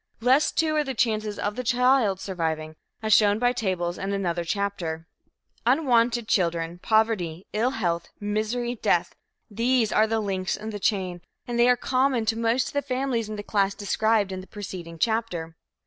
Less 0.19 0.51
too 0.51 0.75
are 0.77 0.83
the 0.83 0.95
chances 0.95 1.37
of 1.37 1.55
the 1.55 1.63
child's 1.63 2.23
surviving, 2.23 2.75
as 3.03 3.13
shown 3.13 3.37
by 3.37 3.53
tables 3.53 3.99
in 3.99 4.13
another 4.13 4.43
chapter. 4.43 5.05
Unwanted 5.63 6.27
children, 6.27 6.79
poverty, 6.79 7.45
ill 7.53 7.69
health, 7.69 8.07
misery, 8.19 8.73
death 8.73 9.13
these 9.51 9.91
are 9.91 10.07
the 10.07 10.19
links 10.19 10.57
in 10.57 10.71
the 10.71 10.79
chain, 10.79 11.21
and 11.45 11.59
they 11.59 11.69
are 11.69 11.77
common 11.77 12.25
to 12.25 12.35
most 12.35 12.69
of 12.69 12.73
the 12.73 12.81
families 12.81 13.29
in 13.29 13.35
the 13.35 13.43
class 13.43 13.75
described 13.75 14.31
in 14.31 14.41
the 14.41 14.47
preceding 14.47 14.97
chapter. 14.97 15.55